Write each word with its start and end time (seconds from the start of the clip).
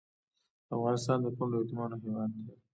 افغانستان 0.75 1.17
د 1.21 1.27
کونډو 1.35 1.55
او 1.57 1.63
یتیمانو 1.65 2.01
هیواد 2.03 2.29
دی 2.35 2.43